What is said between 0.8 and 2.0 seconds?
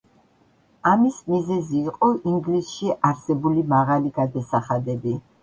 ამის მიზეზი